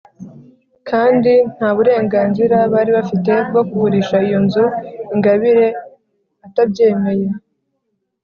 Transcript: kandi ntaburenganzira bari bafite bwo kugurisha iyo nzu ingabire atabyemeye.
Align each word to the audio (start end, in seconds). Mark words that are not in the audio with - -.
kandi 0.89 1.33
ntaburenganzira 1.55 2.57
bari 2.73 2.91
bafite 2.97 3.31
bwo 3.49 3.61
kugurisha 3.67 4.15
iyo 4.27 4.39
nzu 4.45 4.65
ingabire 5.13 5.67
atabyemeye. 6.45 7.27